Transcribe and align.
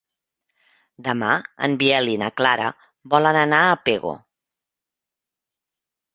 Demà 1.07 1.33
en 1.67 1.75
Biel 1.83 2.09
i 2.13 2.15
na 2.21 2.31
Clara 2.41 2.71
volen 3.17 3.41
anar 3.43 3.61
a 3.67 3.77
Pego. 3.91 4.17